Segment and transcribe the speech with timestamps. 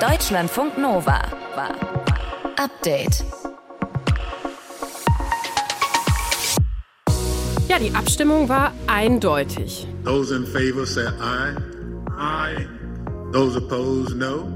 [0.00, 1.20] Deutschlandfunk Nova.
[2.56, 3.22] Update.
[7.68, 9.86] Ja, die Abstimmung war eindeutig.
[10.06, 11.54] Those in favor say aye.
[12.18, 12.66] Aye.
[13.32, 14.54] Those opposed, no.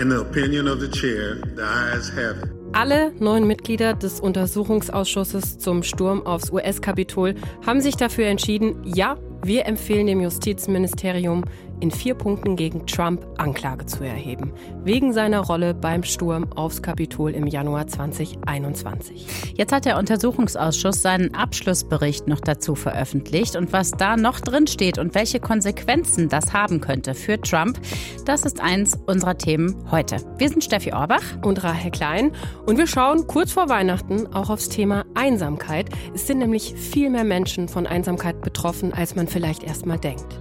[0.00, 2.56] In the opinion of the chair, the ayes have it.
[2.72, 7.34] Alle neun Mitglieder des Untersuchungsausschusses zum Sturm aufs US-Kapitol
[7.66, 11.44] haben sich dafür entschieden, ja, wir empfehlen dem Justizministerium,
[11.80, 14.52] in vier Punkten gegen Trump Anklage zu erheben,
[14.84, 19.54] wegen seiner Rolle beim Sturm aufs Kapitol im Januar 2021.
[19.56, 24.98] Jetzt hat der Untersuchungsausschuss seinen Abschlussbericht noch dazu veröffentlicht und was da noch drin steht
[24.98, 27.80] und welche Konsequenzen das haben könnte für Trump,
[28.24, 30.16] das ist eins unserer Themen heute.
[30.38, 32.32] Wir sind Steffi Orbach und Rahel Klein
[32.66, 35.90] und wir schauen kurz vor Weihnachten auch aufs Thema Einsamkeit.
[36.14, 40.38] Es sind nämlich viel mehr Menschen von Einsamkeit betroffen, als man vielleicht erst mal denkt.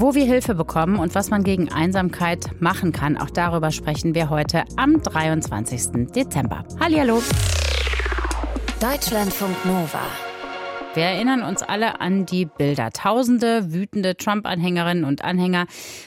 [0.00, 4.30] Wo wir Hilfe bekommen und was man gegen Einsamkeit machen kann, auch darüber sprechen wir
[4.30, 6.06] heute am 23.
[6.14, 6.62] Dezember.
[6.78, 7.20] Hallihallo.
[8.80, 9.98] Deutschlandfunk Nova.
[10.94, 12.92] Wir erinnern uns alle an die Bilder.
[12.92, 15.66] Tausende wütende Trump-Anhängerinnen und Anhänger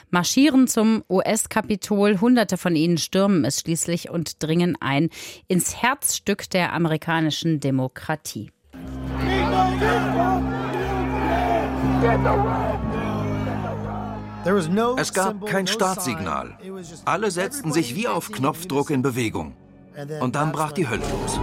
[0.10, 2.22] marschieren zum US-Kapitol.
[2.22, 5.10] Hunderte von ihnen stürmen es schließlich und dringen ein
[5.50, 8.52] ins Herzstück der amerikanischen Demokratie.
[14.98, 16.58] Es gab kein Startsignal.
[17.06, 19.56] Alle setzten sich wie auf Knopfdruck in Bewegung.
[20.20, 21.40] Und dann brach die Hölle los.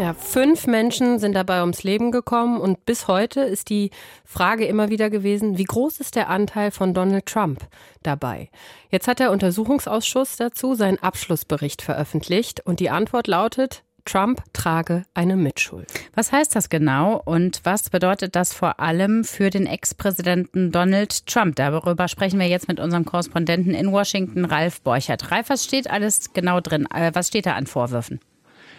[0.00, 3.90] Ja, fünf Menschen sind dabei ums Leben gekommen und bis heute ist die
[4.24, 7.66] Frage immer wieder gewesen, wie groß ist der Anteil von Donald Trump
[8.02, 8.48] dabei?
[8.88, 15.36] Jetzt hat der Untersuchungsausschuss dazu seinen Abschlussbericht veröffentlicht und die Antwort lautet, Trump trage eine
[15.36, 15.86] Mitschuld.
[16.14, 21.54] Was heißt das genau und was bedeutet das vor allem für den Ex-Präsidenten Donald Trump?
[21.54, 25.30] Darüber sprechen wir jetzt mit unserem Korrespondenten in Washington, Ralf Borchert.
[25.30, 26.88] Ralf, was steht alles genau drin?
[26.92, 28.18] Äh, was steht da an Vorwürfen?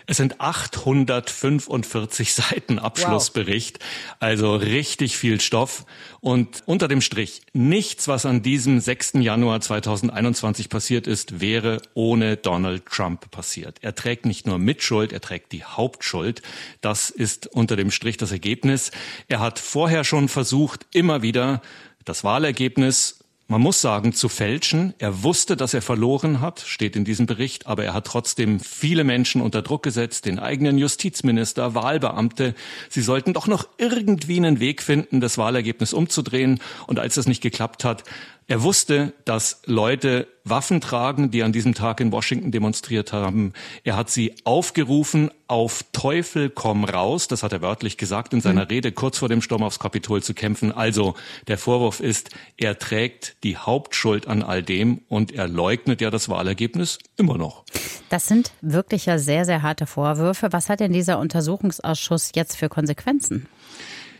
[0.08, 4.18] Es sind 845 Seiten Abschlussbericht, wow.
[4.20, 5.86] also richtig viel Stoff.
[6.20, 9.14] Und unter dem Strich, nichts, was an diesem 6.
[9.16, 13.78] Januar 2021 passiert ist, wäre ohne Donald Trump passiert.
[13.82, 16.42] Er trägt nicht nur Mitschuld, er trägt die Hauptschuld.
[16.82, 18.92] Das ist unter dem Strich das Ergebnis.
[19.28, 21.62] Er hat vorher schon versucht, immer wieder
[22.06, 23.21] das Wahlergebnis
[23.52, 24.94] man muss sagen, zu fälschen.
[24.98, 29.04] Er wusste, dass er verloren hat, steht in diesem Bericht, aber er hat trotzdem viele
[29.04, 32.56] Menschen unter Druck gesetzt, den eigenen Justizminister, Wahlbeamte.
[32.88, 36.62] Sie sollten doch noch irgendwie einen Weg finden, das Wahlergebnis umzudrehen.
[36.88, 38.06] Und als das nicht geklappt hat,
[38.48, 43.54] er wusste, dass Leute Waffen tragen, die an diesem Tag in Washington demonstriert haben.
[43.84, 48.66] Er hat sie aufgerufen, auf Teufel komm raus, das hat er wörtlich gesagt in seiner
[48.66, 48.68] mhm.
[48.68, 50.72] Rede, kurz vor dem Sturm aufs Kapitol zu kämpfen.
[50.72, 51.14] Also
[51.48, 56.28] der Vorwurf ist, er trägt die Hauptschuld an all dem und er leugnet ja das
[56.28, 57.64] Wahlergebnis immer noch.
[58.10, 60.50] Das sind wirklich ja sehr, sehr harte Vorwürfe.
[60.52, 63.48] Was hat denn dieser Untersuchungsausschuss jetzt für Konsequenzen?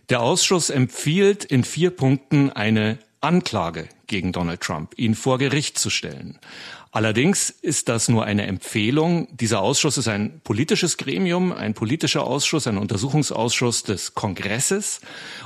[0.10, 5.90] Der Ausschuss empfiehlt in vier Punkten eine Anklage gegen Donald Trump, ihn vor Gericht zu
[5.90, 6.40] stellen.
[6.92, 9.30] Allerdings ist das nur eine Empfehlung.
[9.32, 15.00] Dieser Ausschuss ist ein politisches Gremium, ein politischer Ausschuss, ein Untersuchungsausschuss des Kongresses.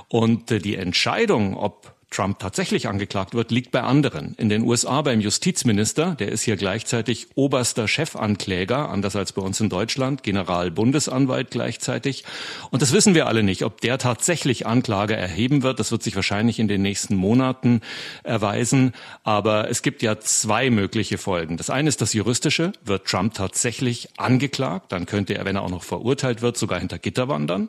[0.08, 4.36] Und die Entscheidung, ob Trump tatsächlich angeklagt wird, liegt bei anderen.
[4.38, 9.60] In den USA beim Justizminister, der ist hier gleichzeitig oberster Chefankläger, anders als bei uns
[9.60, 12.24] in Deutschland, Generalbundesanwalt gleichzeitig.
[12.72, 15.82] Und das wissen wir alle nicht, ob der tatsächlich Anklage erheben wird.
[15.82, 17.82] Das wird sich wahrscheinlich in den nächsten Monaten
[18.24, 18.94] erweisen.
[19.24, 21.58] Aber es gibt ja zwei mögliche Folgen.
[21.58, 22.72] Das eine ist das juristische.
[22.86, 26.98] Wird Trump tatsächlich angeklagt, dann könnte er, wenn er auch noch verurteilt wird, sogar hinter
[26.98, 27.68] Gitter wandern.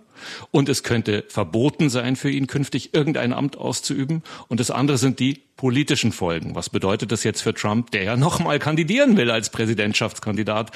[0.52, 4.22] Und es könnte verboten sein für ihn, künftig irgendein Amt auszuüben.
[4.48, 6.54] Und das andere sind die politischen Folgen.
[6.54, 10.70] Was bedeutet das jetzt für Trump, der ja nochmal kandidieren will als Präsidentschaftskandidat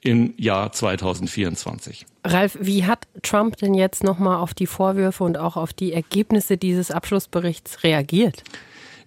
[0.00, 2.06] im Jahr 2024?
[2.24, 6.56] Ralf, wie hat Trump denn jetzt nochmal auf die Vorwürfe und auch auf die Ergebnisse
[6.56, 8.42] dieses Abschlussberichts reagiert?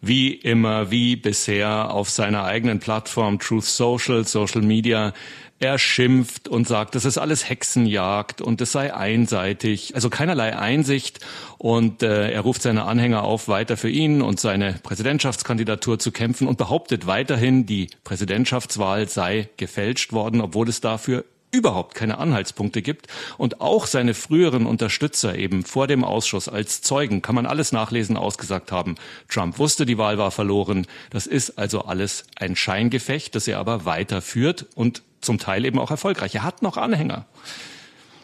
[0.02, 5.14] wie immer, wie bisher auf seiner eigenen Plattform Truth Social, Social Media
[5.60, 11.20] er schimpft und sagt, das ist alles Hexenjagd und es sei einseitig, also keinerlei Einsicht.
[11.58, 16.48] Und äh, er ruft seine Anhänger auf, weiter für ihn und seine Präsidentschaftskandidatur zu kämpfen
[16.48, 23.08] und behauptet weiterhin, die Präsidentschaftswahl sei gefälscht worden, obwohl es dafür überhaupt keine Anhaltspunkte gibt
[23.38, 28.18] und auch seine früheren Unterstützer eben vor dem Ausschuss als Zeugen, kann man alles nachlesen,
[28.18, 28.96] ausgesagt haben,
[29.28, 30.86] Trump wusste, die Wahl war verloren.
[31.10, 35.92] Das ist also alles ein Scheingefecht, das er aber weiterführt und zum Teil eben auch
[35.92, 36.36] erfolgreich.
[36.36, 37.26] Er hat noch Anhänger.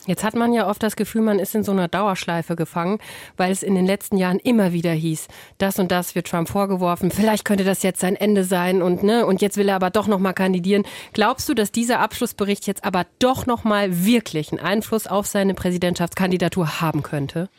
[0.08, 3.00] Jetzt hat man ja oft das Gefühl, man ist in so einer Dauerschleife gefangen,
[3.38, 7.12] weil es in den letzten Jahren immer wieder hieß, das und das wird Trump vorgeworfen,
[7.12, 10.08] vielleicht könnte das jetzt sein Ende sein und ne und jetzt will er aber doch
[10.08, 10.84] noch mal kandidieren.
[11.14, 15.54] Glaubst du, dass dieser Abschlussbericht jetzt aber doch noch mal wirklich einen Einfluss auf seine
[15.54, 17.50] Präsidentschaftskandidatur haben könnte?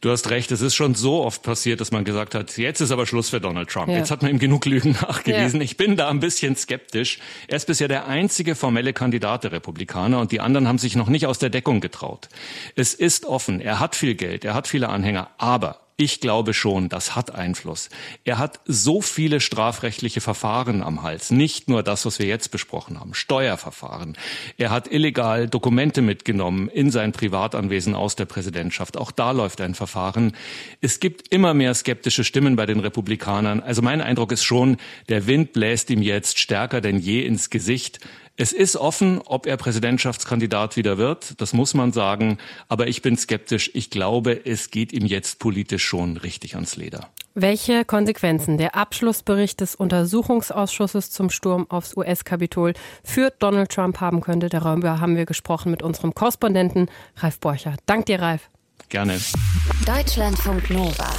[0.00, 2.90] Du hast recht, es ist schon so oft passiert, dass man gesagt hat, jetzt ist
[2.90, 3.88] aber Schluss für Donald Trump.
[3.88, 3.98] Ja.
[3.98, 5.60] Jetzt hat man ihm genug Lügen nachgewiesen.
[5.60, 5.64] Ja.
[5.64, 7.18] Ich bin da ein bisschen skeptisch.
[7.46, 11.08] Er ist bisher der einzige formelle Kandidat der Republikaner und die anderen haben sich noch
[11.08, 12.28] nicht aus der Deckung getraut.
[12.74, 16.88] Es ist offen, er hat viel Geld, er hat viele Anhänger, aber ich glaube schon,
[16.88, 17.90] das hat Einfluss.
[18.24, 21.30] Er hat so viele strafrechtliche Verfahren am Hals.
[21.30, 24.16] Nicht nur das, was wir jetzt besprochen haben, Steuerverfahren.
[24.56, 28.96] Er hat illegal Dokumente mitgenommen in sein Privatanwesen aus der Präsidentschaft.
[28.96, 30.34] Auch da läuft ein Verfahren.
[30.80, 33.60] Es gibt immer mehr skeptische Stimmen bei den Republikanern.
[33.60, 34.78] Also mein Eindruck ist schon,
[35.08, 38.00] der Wind bläst ihm jetzt stärker denn je ins Gesicht.
[38.36, 41.40] Es ist offen, ob er Präsidentschaftskandidat wieder wird.
[41.40, 42.38] Das muss man sagen.
[42.68, 43.70] Aber ich bin skeptisch.
[43.74, 47.08] Ich glaube, es geht ihm jetzt politisch schon richtig ans Leder.
[47.34, 52.74] Welche Konsequenzen der Abschlussbericht des Untersuchungsausschusses zum Sturm aufs US-Kapitol
[53.04, 57.76] für Donald Trump haben könnte, darüber haben wir gesprochen mit unserem Korrespondenten Ralf Borcher.
[57.86, 58.50] Dank dir, Ralf.
[58.88, 59.18] Gerne.
[59.86, 61.10] Deutschlandfunk Nova.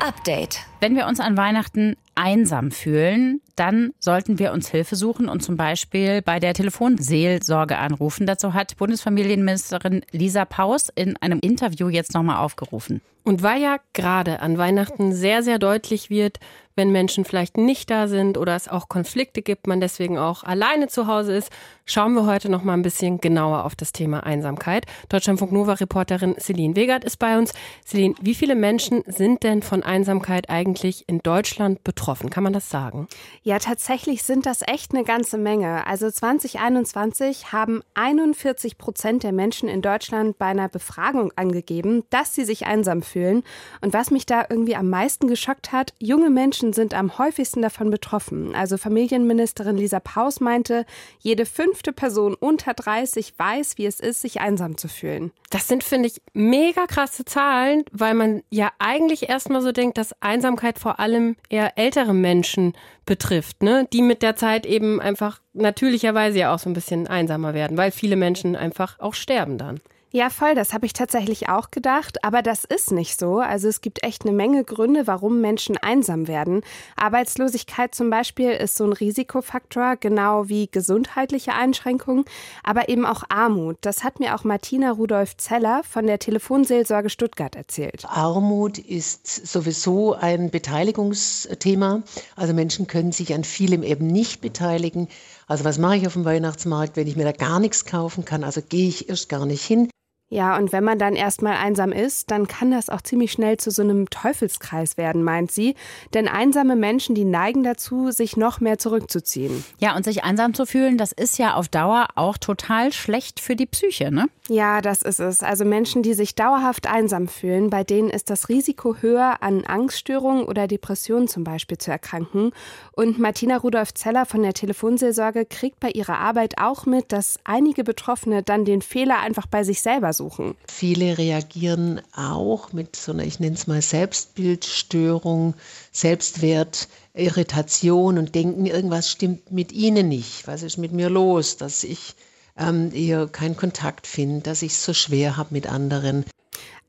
[0.00, 0.69] Update.
[0.80, 5.58] Wenn wir uns an Weihnachten einsam fühlen, dann sollten wir uns Hilfe suchen und zum
[5.58, 8.26] Beispiel bei der Telefonseelsorge anrufen.
[8.26, 13.02] Dazu hat Bundesfamilienministerin Lisa Paus in einem Interview jetzt nochmal aufgerufen.
[13.24, 16.38] Und weil ja gerade an Weihnachten sehr, sehr deutlich wird,
[16.76, 20.88] wenn Menschen vielleicht nicht da sind oder es auch Konflikte gibt, man deswegen auch alleine
[20.88, 21.50] zu Hause ist,
[21.84, 24.86] schauen wir heute noch mal ein bisschen genauer auf das Thema Einsamkeit.
[25.10, 27.52] Deutschlandfunk Nova Reporterin Celine Wegert ist bei uns.
[27.84, 30.69] Celine, wie viele Menschen sind denn von Einsamkeit eigentlich
[31.06, 32.30] in Deutschland betroffen?
[32.30, 33.08] Kann man das sagen?
[33.42, 35.86] Ja, tatsächlich sind das echt eine ganze Menge.
[35.86, 42.44] Also 2021 haben 41 Prozent der Menschen in Deutschland bei einer Befragung angegeben, dass sie
[42.44, 43.42] sich einsam fühlen.
[43.80, 47.90] Und was mich da irgendwie am meisten geschockt hat, junge Menschen sind am häufigsten davon
[47.90, 48.54] betroffen.
[48.54, 50.86] Also Familienministerin Lisa Paus meinte,
[51.18, 55.32] jede fünfte Person unter 30 weiß, wie es ist, sich einsam zu fühlen.
[55.50, 60.14] Das sind, finde ich, mega krasse Zahlen, weil man ja eigentlich erstmal so denkt, dass
[60.20, 62.74] Einsamkeit vor allem eher ältere Menschen
[63.06, 63.86] betrifft, ne?
[63.92, 67.90] Die mit der Zeit eben einfach natürlicherweise ja auch so ein bisschen einsamer werden, weil
[67.90, 69.80] viele Menschen einfach auch sterben dann.
[70.12, 73.38] Ja, voll, das habe ich tatsächlich auch gedacht, aber das ist nicht so.
[73.38, 76.62] Also es gibt echt eine Menge Gründe, warum Menschen einsam werden.
[76.96, 82.24] Arbeitslosigkeit zum Beispiel ist so ein Risikofaktor, genau wie gesundheitliche Einschränkungen,
[82.64, 83.78] aber eben auch Armut.
[83.82, 88.04] Das hat mir auch Martina Rudolf Zeller von der Telefonseelsorge Stuttgart erzählt.
[88.04, 92.02] Armut ist sowieso ein Beteiligungsthema.
[92.34, 95.06] Also Menschen können sich an vielem eben nicht beteiligen.
[95.46, 98.42] Also was mache ich auf dem Weihnachtsmarkt, wenn ich mir da gar nichts kaufen kann?
[98.42, 99.88] Also gehe ich erst gar nicht hin.
[100.32, 103.72] Ja, und wenn man dann erstmal einsam ist, dann kann das auch ziemlich schnell zu
[103.72, 105.74] so einem Teufelskreis werden, meint sie.
[106.14, 109.64] Denn einsame Menschen, die neigen dazu, sich noch mehr zurückzuziehen.
[109.78, 113.56] Ja, und sich einsam zu fühlen, das ist ja auf Dauer auch total schlecht für
[113.56, 114.28] die Psyche, ne?
[114.48, 115.42] Ja, das ist es.
[115.42, 120.44] Also Menschen, die sich dauerhaft einsam fühlen, bei denen ist das Risiko höher, an Angststörungen
[120.44, 122.52] oder Depressionen zum Beispiel zu erkranken.
[122.92, 127.82] Und Martina Rudolf Zeller von der Telefonseelsorge kriegt bei ihrer Arbeit auch mit, dass einige
[127.82, 130.54] Betroffene dann den Fehler einfach bei sich selber suchen.
[130.68, 135.54] Viele reagieren auch mit so einer, ich nenne es mal Selbstbildstörung,
[135.92, 140.46] Selbstwert, Irritation und denken, irgendwas stimmt mit ihnen nicht.
[140.46, 142.14] Was ist mit mir los, dass ich
[142.58, 146.24] ähm, eher keinen Kontakt finde, dass ich es so schwer habe mit anderen.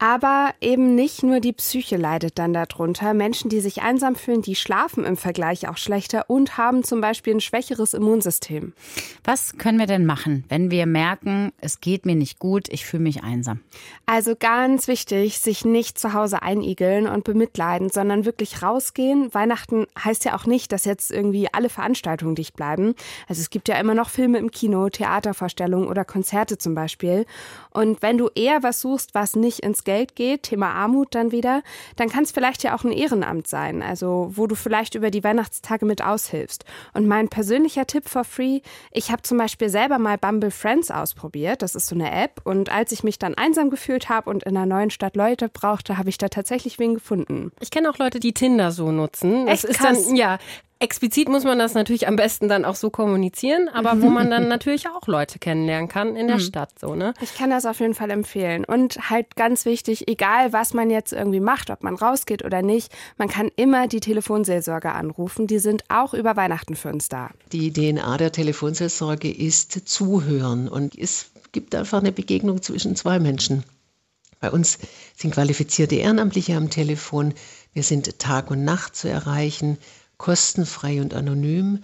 [0.04, 3.14] Aber eben nicht nur die Psyche leidet dann darunter.
[3.14, 7.36] Menschen, die sich einsam fühlen, die schlafen im Vergleich auch schlechter und haben zum Beispiel
[7.36, 8.74] ein schwächeres Immunsystem.
[9.24, 13.04] Was können wir denn machen, wenn wir merken, es geht mir nicht gut, ich fühle
[13.04, 13.60] mich einsam?
[14.08, 19.32] Also ganz wichtig, sich nicht zu Hause einigeln und bemitleiden, sondern wirklich rausgehen.
[19.36, 22.96] Weihnachten heißt ja auch nicht, dass jetzt irgendwie alle Veranstaltungen dicht bleiben.
[23.28, 27.28] Also es gibt ja immer noch Filme im Kino, Theatervorstellungen oder Konzerte zum Beispiel.
[27.70, 31.62] Und wenn du eher was suchst, was nicht ins Geld geht, Thema Armut dann wieder,
[31.96, 35.24] dann kann es vielleicht ja auch ein Ehrenamt sein, also wo du vielleicht über die
[35.24, 36.66] Weihnachtstage mit aushilfst.
[36.94, 41.62] Und mein persönlicher Tipp for free, ich habe zum Beispiel selber mal Bumble Friends ausprobiert,
[41.62, 44.58] das ist so eine App und als ich mich dann einsam gefühlt habe und in
[44.58, 47.52] einer neuen Stadt Leute brauchte, habe ich da tatsächlich wen gefunden.
[47.60, 49.46] Ich kenne auch Leute, die Tinder so nutzen.
[49.46, 50.06] Das Echt ist krass.
[50.06, 50.38] dann ja
[50.82, 54.48] Explizit muss man das natürlich am besten dann auch so kommunizieren, aber wo man dann
[54.50, 56.42] natürlich auch Leute kennenlernen kann in der mhm.
[56.42, 57.14] Stadt, so, ne?
[57.22, 58.66] Ich kann das auf jeden Fall empfehlen.
[58.66, 62.92] Und halt ganz wichtig, egal was man jetzt irgendwie macht, ob man rausgeht oder nicht,
[63.18, 65.48] man kann immer die Telefonseelsorge anrufen.
[65.48, 67.30] Die sind auch über Weihnachten für uns da.
[67.52, 73.64] Die DNA der Telefonseelsorge ist zuhören und ist gibt einfach eine Begegnung zwischen zwei Menschen.
[74.40, 74.80] Bei uns
[75.16, 77.34] sind qualifizierte Ehrenamtliche am Telefon.
[77.74, 79.78] Wir sind Tag und Nacht zu erreichen,
[80.22, 81.80] kostenfrei und anonym.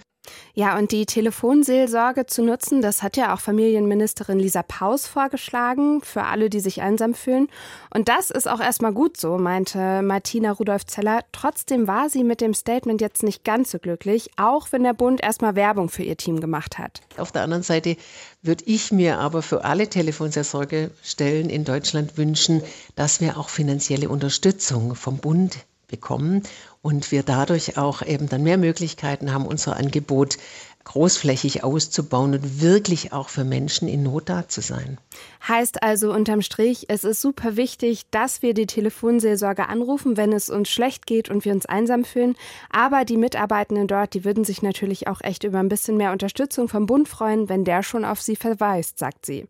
[0.53, 6.23] Ja, und die Telefonseelsorge zu nutzen, das hat ja auch Familienministerin Lisa Paus vorgeschlagen, für
[6.23, 7.47] alle, die sich einsam fühlen.
[7.89, 11.21] Und das ist auch erstmal gut so, meinte Martina Rudolf-Zeller.
[11.31, 15.23] Trotzdem war sie mit dem Statement jetzt nicht ganz so glücklich, auch wenn der Bund
[15.23, 17.01] erstmal Werbung für ihr Team gemacht hat.
[17.17, 17.97] Auf der anderen Seite
[18.43, 22.61] würde ich mir aber für alle Telefonseelsorgestellen in Deutschland wünschen,
[22.95, 26.43] dass wir auch finanzielle Unterstützung vom Bund bekommen
[26.87, 30.37] und wir dadurch auch eben dann mehr Möglichkeiten haben, unser Angebot
[30.85, 34.97] großflächig auszubauen und wirklich auch für Menschen in Not da zu sein.
[35.45, 40.49] Heißt also unterm Strich, es ist super wichtig, dass wir die Telefonseelsorge anrufen, wenn es
[40.49, 42.35] uns schlecht geht und wir uns einsam fühlen.
[42.69, 46.69] Aber die Mitarbeitenden dort, die würden sich natürlich auch echt über ein bisschen mehr Unterstützung
[46.69, 49.45] vom Bund freuen, wenn der schon auf sie verweist, sagt sie.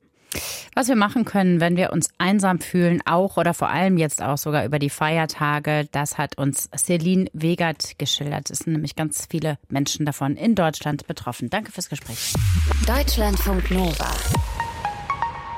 [0.76, 4.38] Was wir machen können, wenn wir uns einsam fühlen, auch oder vor allem jetzt auch
[4.38, 8.50] sogar über die Feiertage, das hat uns Celine Wegert geschildert.
[8.52, 11.50] Es sind nämlich ganz viele Menschen davon in Deutschland betroffen.
[11.50, 12.34] Danke fürs Gespräch.
[12.86, 14.12] Deutschlandfunk Nova.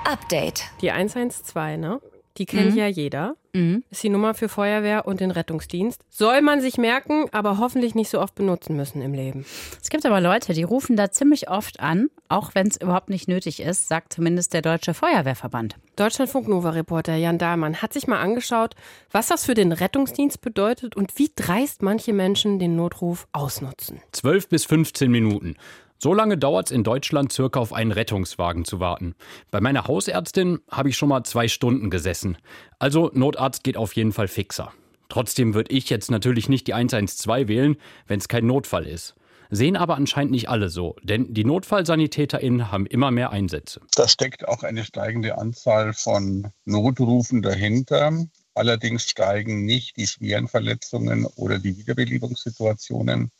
[0.06, 0.64] Update.
[0.82, 2.00] Die 112, ne?
[2.38, 2.78] Die kennt mhm.
[2.78, 3.36] ja jeder.
[3.54, 3.84] Mhm.
[3.90, 6.02] Ist die Nummer für Feuerwehr und den Rettungsdienst.
[6.10, 9.46] Soll man sich merken, aber hoffentlich nicht so oft benutzen müssen im Leben.
[9.82, 13.28] Es gibt aber Leute, die rufen da ziemlich oft an, auch wenn es überhaupt nicht
[13.28, 15.76] nötig ist, sagt zumindest der Deutsche Feuerwehrverband.
[15.96, 18.76] Deutschlandfunk Nova-Reporter Jan Dahlmann hat sich mal angeschaut,
[19.12, 24.02] was das für den Rettungsdienst bedeutet und wie dreist manche Menschen den Notruf ausnutzen.
[24.12, 25.56] 12 bis 15 Minuten.
[26.02, 29.16] So lange dauert es in Deutschland circa auf einen Rettungswagen zu warten.
[29.52, 32.38] Bei meiner Hausärztin habe ich schon mal zwei Stunden gesessen.
[32.80, 34.72] Also Notarzt geht auf jeden Fall fixer.
[35.10, 37.76] Trotzdem würde ich jetzt natürlich nicht die 112 wählen,
[38.08, 39.16] wenn es kein Notfall ist.
[39.50, 43.82] Sehen aber anscheinend nicht alle so, denn die NotfallsanitäterInnen haben immer mehr Einsätze.
[43.96, 48.26] Da steckt auch eine steigende Anzahl von Notrufen dahinter.
[48.54, 53.32] Allerdings steigen nicht die schweren Verletzungen oder die Wiederbelebungssituationen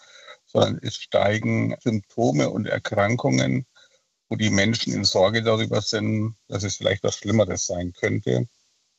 [0.52, 3.66] sondern es steigen Symptome und Erkrankungen,
[4.30, 8.48] wo die Menschen in Sorge darüber sind, dass es vielleicht was Schlimmeres sein könnte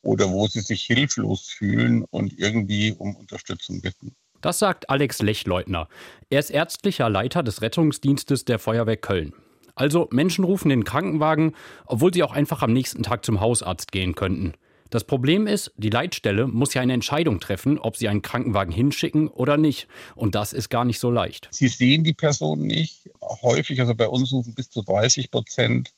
[0.01, 4.15] oder wo sie sich hilflos fühlen und irgendwie um Unterstützung bitten.
[4.41, 5.87] Das sagt Alex Lechleutner.
[6.29, 9.33] Er ist ärztlicher Leiter des Rettungsdienstes der Feuerwehr Köln.
[9.75, 11.55] Also Menschen rufen den Krankenwagen,
[11.85, 14.53] obwohl sie auch einfach am nächsten Tag zum Hausarzt gehen könnten.
[14.91, 19.29] Das Problem ist, die Leitstelle muss ja eine Entscheidung treffen, ob sie einen Krankenwagen hinschicken
[19.29, 19.87] oder nicht.
[20.15, 21.47] Und das ist gar nicht so leicht.
[21.49, 23.09] Sie sehen die Person nicht.
[23.21, 25.93] Häufig, also bei uns rufen bis zu 30 Prozent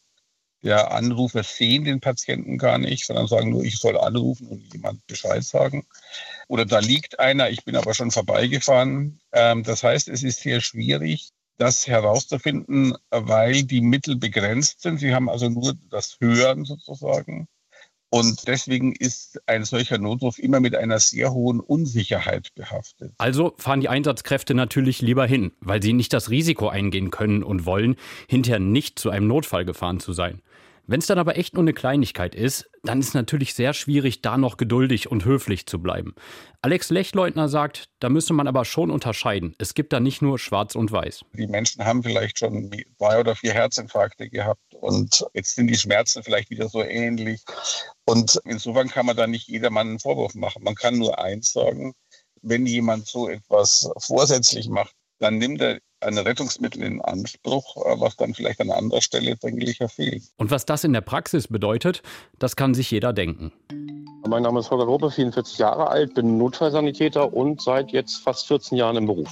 [0.62, 5.06] der Anrufer sehen den Patienten gar nicht, sondern sagen nur, ich soll anrufen und jemand
[5.08, 5.86] Bescheid sagen.
[6.48, 9.20] Oder da liegt einer, ich bin aber schon vorbeigefahren.
[9.32, 15.00] Ähm, das heißt, es ist sehr schwierig, das herauszufinden, weil die Mittel begrenzt sind.
[15.00, 17.48] Sie haben also nur das Hören sozusagen.
[18.14, 23.12] Und deswegen ist ein solcher Notruf immer mit einer sehr hohen Unsicherheit behaftet.
[23.18, 27.66] Also fahren die Einsatzkräfte natürlich lieber hin, weil sie nicht das Risiko eingehen können und
[27.66, 27.96] wollen,
[28.30, 30.44] hinterher nicht zu einem Notfall gefahren zu sein.
[30.86, 34.38] Wenn es dann aber echt nur eine Kleinigkeit ist, dann ist natürlich sehr schwierig, da
[34.38, 36.14] noch geduldig und höflich zu bleiben.
[36.62, 39.56] Alex Lechleutner sagt, da müsse man aber schon unterscheiden.
[39.60, 41.24] Es gibt da nicht nur schwarz und weiß.
[41.34, 46.22] Die Menschen haben vielleicht schon drei oder vier Herzinfarkte gehabt und jetzt sind die Schmerzen
[46.22, 47.44] vielleicht wieder so ähnlich.
[48.06, 50.64] Und insofern kann man da nicht jedermann einen Vorwurf machen.
[50.64, 51.94] Man kann nur eins sagen,
[52.42, 58.16] wenn jemand so etwas vorsätzlich macht, dann nimmt er ein Rettungsmittel in Anspruch, äh, was
[58.16, 60.24] dann vielleicht an anderer Stelle dringlicher fehlt.
[60.38, 62.02] Und was das in der Praxis bedeutet,
[62.40, 63.52] das kann sich jeder denken.
[64.28, 68.78] Mein Name ist Holger Gruppe, 44 Jahre alt, bin Notfallsanitäter und seit jetzt fast 14
[68.78, 69.30] Jahren im Beruf.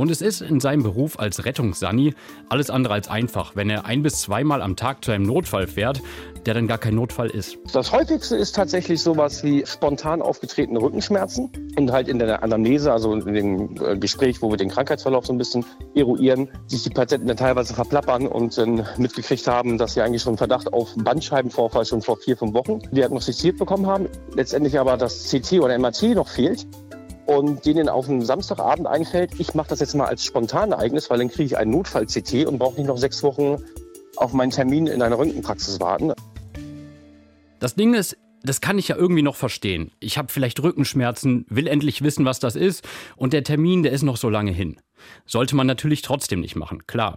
[0.00, 2.14] Und es ist in seinem Beruf als Rettungssani
[2.48, 6.00] alles andere als einfach, wenn er ein bis zweimal am Tag zu einem Notfall fährt,
[6.46, 7.58] der dann gar kein Notfall ist.
[7.74, 13.12] Das häufigste ist tatsächlich sowas wie spontan aufgetretene Rückenschmerzen und halt in der Anamnese, also
[13.12, 17.26] in dem äh, Gespräch, wo wir den Krankheitsverlauf so ein bisschen eruieren, sich die Patienten
[17.26, 22.00] dann teilweise verplappern und dann mitgekriegt haben, dass sie eigentlich schon Verdacht auf Bandscheibenvorfall schon
[22.00, 24.08] vor vier, fünf Wochen diagnostiziert bekommen haben.
[24.34, 26.66] Letztendlich aber das CT oder MRT noch fehlt
[27.30, 31.28] und denen auf einen Samstagabend einfällt, ich mache das jetzt mal als Spontanereignis, weil dann
[31.28, 33.62] kriege ich einen Notfall-CT und brauche nicht noch sechs Wochen
[34.16, 36.12] auf meinen Termin in einer Röntgenpraxis warten.
[37.60, 39.92] Das Ding ist, das kann ich ja irgendwie noch verstehen.
[40.00, 42.84] Ich habe vielleicht Rückenschmerzen, will endlich wissen, was das ist
[43.14, 44.80] und der Termin, der ist noch so lange hin.
[45.24, 47.16] Sollte man natürlich trotzdem nicht machen, klar.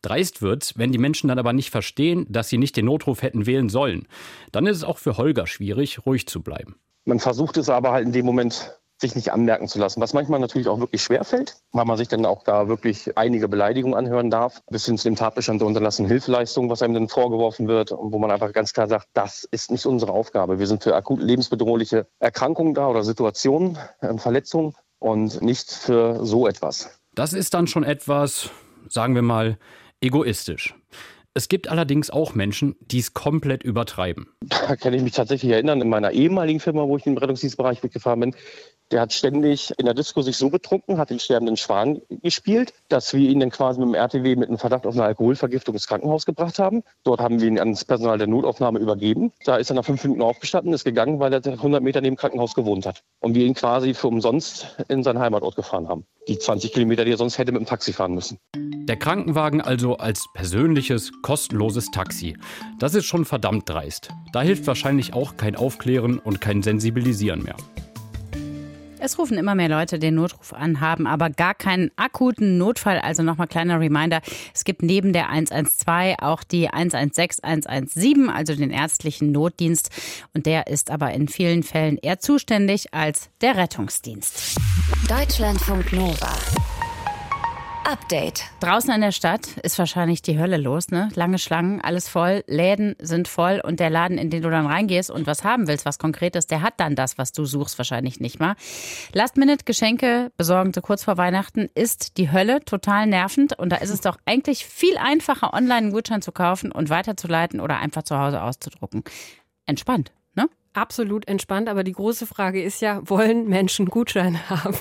[0.00, 3.44] Dreist wird's, wenn die Menschen dann aber nicht verstehen, dass sie nicht den Notruf hätten
[3.44, 4.08] wählen sollen.
[4.50, 6.76] Dann ist es auch für Holger schwierig, ruhig zu bleiben.
[7.04, 10.40] Man versucht es aber halt in dem Moment sich nicht anmerken zu lassen, was manchmal
[10.40, 14.62] natürlich auch wirklich schwerfällt, weil man sich dann auch da wirklich einige Beleidigungen anhören darf,
[14.70, 18.18] bis hin zu dem Tatbestand der unterlassenen Hilfeleistung, was einem dann vorgeworfen wird und wo
[18.18, 20.58] man einfach ganz klar sagt, das ist nicht unsere Aufgabe.
[20.58, 26.46] Wir sind für akut lebensbedrohliche Erkrankungen da oder Situationen, äh, Verletzungen und nicht für so
[26.46, 26.98] etwas.
[27.14, 28.48] Das ist dann schon etwas,
[28.88, 29.58] sagen wir mal,
[30.00, 30.74] egoistisch.
[31.34, 34.28] Es gibt allerdings auch Menschen, die es komplett übertreiben.
[34.42, 38.20] Da kann ich mich tatsächlich erinnern, in meiner ehemaligen Firma, wo ich im Rettungsdienstbereich mitgefahren
[38.20, 38.34] bin,
[38.92, 43.14] der hat ständig in der Disco sich so betrunken, hat den sterbenden Schwan gespielt, dass
[43.14, 46.26] wir ihn dann quasi mit dem RTW mit einem Verdacht auf eine Alkoholvergiftung ins Krankenhaus
[46.26, 46.82] gebracht haben.
[47.02, 49.32] Dort haben wir ihn ans Personal der Notaufnahme übergeben.
[49.46, 52.20] Da ist er nach fünf Minuten aufgestanden, ist gegangen, weil er 100 Meter neben dem
[52.20, 53.02] Krankenhaus gewohnt hat.
[53.20, 56.04] Und wir ihn quasi für umsonst in seinen Heimatort gefahren haben.
[56.28, 58.38] Die 20 Kilometer, die er sonst hätte mit dem Taxi fahren müssen.
[58.54, 62.36] Der Krankenwagen also als persönliches, kostenloses Taxi.
[62.78, 64.10] Das ist schon verdammt dreist.
[64.32, 67.56] Da hilft wahrscheinlich auch kein Aufklären und kein Sensibilisieren mehr.
[69.04, 73.00] Es rufen immer mehr Leute den Notruf an, haben aber gar keinen akuten Notfall.
[73.00, 74.20] Also nochmal kleiner Reminder.
[74.54, 79.90] Es gibt neben der 112 auch die 116 117, also den ärztlichen Notdienst.
[80.34, 84.56] Und der ist aber in vielen Fällen eher zuständig als der Rettungsdienst.
[85.08, 86.32] Deutschlandfunk Nova.
[87.84, 88.44] Update.
[88.60, 91.08] Draußen in der Stadt ist wahrscheinlich die Hölle los, ne?
[91.14, 95.10] Lange Schlangen, alles voll, Läden sind voll und der Laden, in den du dann reingehst
[95.10, 98.40] und was haben willst, was konkretes, der hat dann das, was du suchst, wahrscheinlich nicht
[98.40, 98.54] mal.
[99.12, 104.00] Last-Minute-Geschenke besorgen so kurz vor Weihnachten ist die Hölle, total nervend und da ist es
[104.00, 108.42] doch eigentlich viel einfacher, online einen Gutschein zu kaufen und weiterzuleiten oder einfach zu Hause
[108.42, 109.02] auszudrucken.
[109.66, 110.12] Entspannt
[110.74, 114.76] absolut entspannt, aber die große Frage ist ja, wollen Menschen Gutscheine haben?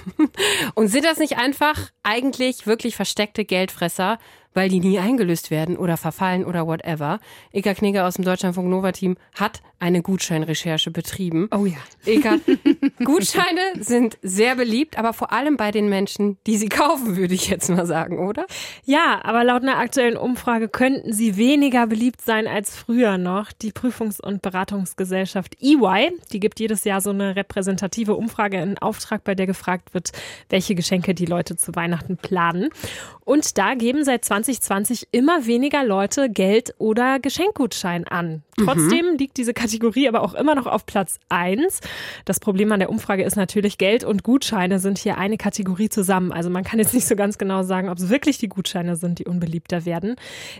[0.76, 4.18] Und sind das nicht einfach eigentlich wirklich versteckte Geldfresser,
[4.54, 7.20] weil die nie eingelöst werden oder verfallen oder whatever.
[7.52, 11.48] Eka Knigge aus dem Deutschlandfunk Nova Team hat eine Gutscheinrecherche betrieben.
[11.52, 11.78] Oh ja.
[12.06, 12.36] Eka,
[13.04, 17.50] Gutscheine sind sehr beliebt, aber vor allem bei den Menschen, die sie kaufen, würde ich
[17.50, 18.46] jetzt mal sagen, oder?
[18.86, 23.52] Ja, aber laut einer aktuellen Umfrage könnten sie weniger beliebt sein als früher noch.
[23.52, 29.24] Die Prüfungs- und Beratungsgesellschaft EY, die gibt jedes Jahr so eine repräsentative Umfrage in Auftrag,
[29.24, 30.12] bei der gefragt wird,
[30.50, 32.70] welche Geschenke die Leute zu Weihnachten planen.
[33.24, 38.44] Und da geben seit 20 2020 immer weniger Leute Geld oder Geschenkgutschein an.
[38.58, 39.18] Trotzdem mhm.
[39.18, 41.80] liegt diese Kategorie aber auch immer noch auf Platz 1.
[42.26, 46.32] Das Problem an der Umfrage ist natürlich, Geld und Gutscheine sind hier eine Kategorie zusammen.
[46.32, 49.20] Also man kann jetzt nicht so ganz genau sagen, ob es wirklich die Gutscheine sind,
[49.20, 50.16] die unbeliebter werden.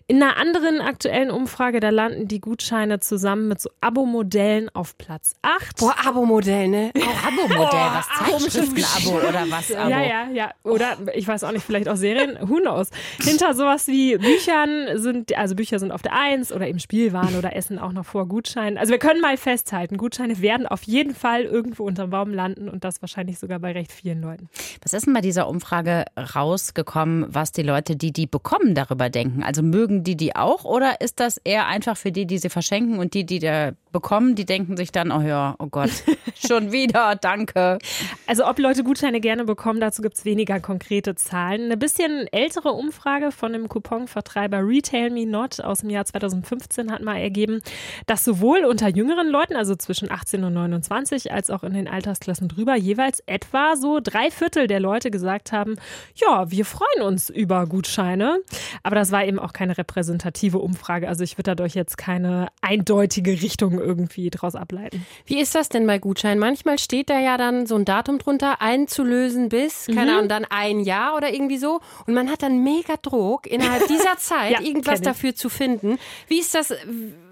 [0.08, 5.11] In einer anderen aktuellen Umfrage, da landen die Gutscheine zusammen mit so Abo-Modellen auf Platz
[5.42, 5.78] 8.
[5.78, 6.92] Boah, Abo-Modell, ne?
[6.98, 8.08] Auch Abo-Modell, was
[8.52, 9.90] Zeitschriften-Abo oder was Abo?
[9.90, 10.52] Ja, ja, ja.
[10.64, 12.90] Oder ich weiß auch nicht, vielleicht auch Serien, who knows.
[13.22, 17.56] Hinter sowas wie Büchern sind, also Bücher sind auf der Eins oder eben Spielwaren oder
[17.56, 18.78] Essen auch noch vor Gutscheinen.
[18.78, 22.84] Also wir können mal festhalten, Gutscheine werden auf jeden Fall irgendwo unterm Baum landen und
[22.84, 24.50] das wahrscheinlich sogar bei recht vielen Leuten.
[24.82, 29.44] Was ist denn bei dieser Umfrage rausgekommen, was die Leute, die die bekommen, darüber denken?
[29.44, 33.00] Also mögen die die auch oder ist das eher einfach für die, die sie verschenken
[33.00, 35.92] und die, die da bekommen, die denken sich dann, oh ja, oh Gott,
[36.36, 37.80] schon wieder, danke.
[38.28, 41.64] Also ob Leute Gutscheine gerne bekommen, dazu gibt es weniger konkrete Zahlen.
[41.66, 47.02] Eine bisschen ältere Umfrage von dem Couponvertreiber Retail Me Not aus dem Jahr 2015 hat
[47.02, 47.62] mal ergeben,
[48.06, 52.48] dass sowohl unter jüngeren Leuten, also zwischen 18 und 29, als auch in den Altersklassen
[52.48, 55.76] drüber, jeweils etwa so drei Viertel der Leute gesagt haben,
[56.16, 58.40] ja, wir freuen uns über Gutscheine.
[58.84, 61.08] Aber das war eben auch keine repräsentative Umfrage.
[61.08, 64.91] Also ich würde dadurch jetzt keine eindeutige Richtung irgendwie draus ableiten.
[65.26, 66.40] Wie ist das denn bei Gutscheinen?
[66.40, 70.18] Manchmal steht da ja dann so ein Datum drunter, einzulösen bis, keine mhm.
[70.18, 71.80] Ahnung, dann ein Jahr oder irgendwie so.
[72.08, 75.98] Und man hat dann mega Druck, innerhalb dieser Zeit ja, irgendwas dafür zu finden.
[76.28, 76.74] Wie ist das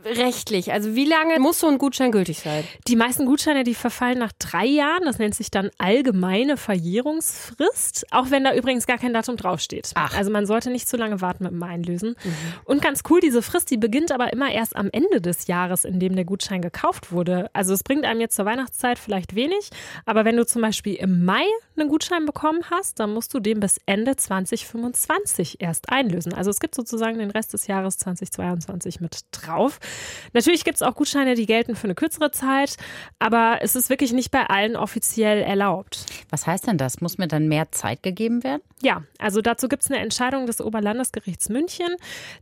[0.05, 0.71] rechtlich?
[0.71, 2.63] Also wie lange muss so ein Gutschein gültig sein?
[2.87, 5.03] Die meisten Gutscheine, die verfallen nach drei Jahren.
[5.05, 8.07] Das nennt sich dann allgemeine Verjährungsfrist.
[8.11, 9.91] Auch wenn da übrigens gar kein Datum draufsteht.
[9.95, 10.17] Ach.
[10.17, 12.15] Also man sollte nicht zu lange warten mit dem Einlösen.
[12.23, 12.33] Mhm.
[12.65, 15.99] Und ganz cool, diese Frist, die beginnt aber immer erst am Ende des Jahres, in
[15.99, 17.49] dem der Gutschein gekauft wurde.
[17.53, 19.69] Also es bringt einem jetzt zur Weihnachtszeit vielleicht wenig.
[20.05, 21.43] Aber wenn du zum Beispiel im Mai
[21.77, 26.33] einen Gutschein bekommen hast, dann musst du den bis Ende 2025 erst einlösen.
[26.33, 29.79] Also es gibt sozusagen den Rest des Jahres 2022 mit drauf.
[30.33, 32.77] Natürlich gibt es auch Gutscheine, die gelten für eine kürzere Zeit,
[33.17, 36.05] aber es ist wirklich nicht bei allen offiziell erlaubt.
[36.29, 37.01] Was heißt denn das?
[37.01, 38.61] Muss mir dann mehr Zeit gegeben werden?
[38.81, 41.87] Ja, also dazu gibt es eine Entscheidung des Oberlandesgerichts München.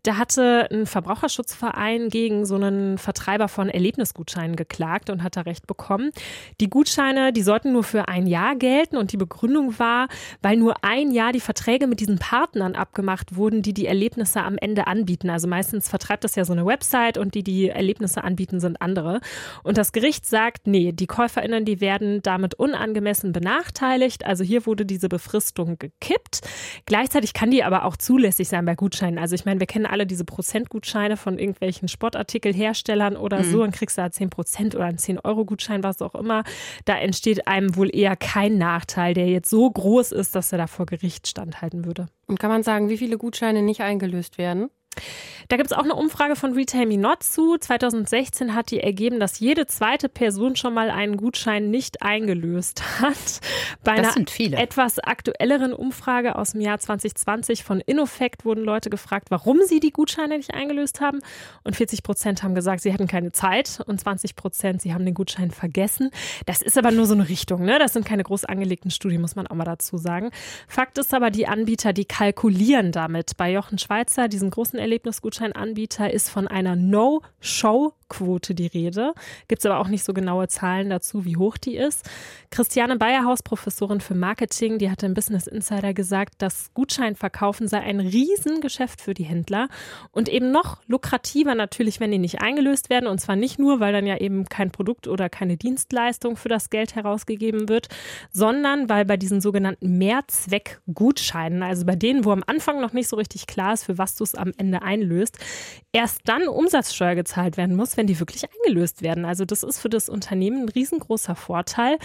[0.04, 5.66] Da hatte ein Verbraucherschutzverein gegen so einen Vertreiber von Erlebnisgutscheinen geklagt und hat da Recht
[5.66, 6.12] bekommen.
[6.60, 10.10] Die Gutscheine, die sollten nur für ein Jahr gelten und die Begründung war,
[10.42, 14.58] weil nur ein Jahr die Verträge mit diesen Partnern abgemacht wurden, die die Erlebnisse am
[14.58, 15.30] Ende anbieten.
[15.30, 19.20] Also meistens vertreibt das ja so eine Website und die die Erlebnisse anbieten, sind andere.
[19.64, 24.26] Und das Gericht sagt, nee, die KäuferInnen, die werden damit unangemessen benachteiligt.
[24.26, 26.42] Also hier wurde diese Befristung gekippt.
[26.86, 29.20] Gleichzeitig kann die aber auch zulässig sein bei Gutscheinen.
[29.20, 33.52] Also ich meine, wir kennen alle diese Prozentgutscheine von irgendwelchen Sportartikelherstellern oder mhm.
[33.52, 33.62] so.
[33.62, 36.44] Dann kriegst du da 10 Prozent oder einen 10-Euro-Gutschein, was auch immer.
[36.86, 40.68] Da entsteht einem wohl eher kein Nachteil, der jetzt so groß ist, dass er da
[40.68, 42.08] vor Gericht standhalten würde.
[42.28, 44.70] Und kann man sagen, wie viele Gutscheine nicht eingelöst werden?
[45.50, 47.58] Da gibt es auch eine Umfrage von Retail Me Not zu.
[47.58, 53.40] 2016 hat die ergeben, dass jede zweite Person schon mal einen Gutschein nicht eingelöst hat.
[53.84, 54.58] Bei das viele.
[54.58, 59.92] etwas aktuelleren Umfrage aus dem Jahr 2020 von InnoFact wurden Leute gefragt, warum sie die
[59.92, 61.20] Gutscheine nicht eingelöst haben.
[61.64, 65.14] Und 40 Prozent haben gesagt, sie hatten keine Zeit und 20 Prozent, sie haben den
[65.14, 66.12] Gutschein vergessen.
[66.46, 67.64] Das ist aber nur so eine Richtung.
[67.64, 67.80] Ne?
[67.80, 70.32] Das sind keine groß angelegten Studien, muss man auch mal dazu sagen.
[70.68, 73.38] Fakt ist aber, die Anbieter, die kalkulieren damit.
[73.38, 79.14] Bei Jochen Schweizer, diesen großen Erlebnisgutscheinanbieter ist von einer No-Show Quote die Rede.
[79.48, 82.10] Gibt es aber auch nicht so genaue Zahlen dazu, wie hoch die ist.
[82.52, 88.00] Christiane Bayerhaus, Professorin für Marketing, die hatte im Business Insider gesagt, das Gutscheinverkaufen sei ein
[88.00, 89.68] Riesengeschäft für die Händler
[90.12, 93.08] und eben noch lukrativer natürlich, wenn die nicht eingelöst werden.
[93.08, 96.70] Und zwar nicht nur, weil dann ja eben kein Produkt oder keine Dienstleistung für das
[96.70, 97.90] Geld herausgegeben wird,
[98.32, 103.18] sondern weil bei diesen sogenannten Mehrzweckgutscheinen, also bei denen, wo am Anfang noch nicht so
[103.18, 105.38] richtig klar ist, für was du es am Ende einlöst,
[105.92, 109.26] erst dann Umsatzsteuer gezahlt werden muss, wenn die wirklich eingelöst werden.
[109.26, 111.98] Also das ist für das Unternehmen ein riesengroßer Vorteil.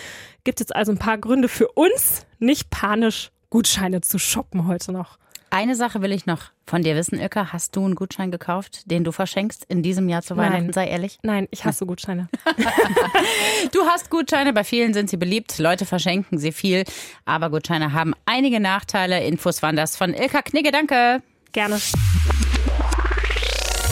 [0.45, 5.19] Gibt es also ein paar Gründe für uns, nicht panisch Gutscheine zu shoppen heute noch.
[5.55, 7.53] Eine Sache will ich noch von dir wissen, Ilka.
[7.53, 10.65] Hast du einen Gutschein gekauft, den du verschenkst in diesem Jahr zu Weihnachten?
[10.65, 10.73] Nein.
[10.73, 11.19] Sei ehrlich.
[11.23, 12.31] Nein, ich hasse Gutscheine.
[13.73, 15.59] du hast Gutscheine, bei vielen sind sie beliebt.
[15.59, 16.85] Leute verschenken sie viel.
[17.27, 19.23] Aber Gutscheine haben einige Nachteile.
[19.25, 20.73] Infos waren das von Ilka Knigge.
[20.73, 21.23] Danke.
[21.53, 21.79] Gerne.